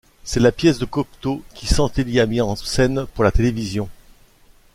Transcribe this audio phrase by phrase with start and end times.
[0.23, 3.87] C'est la pièce de Cocteau qui Santelli a mise en scène pour la télévision.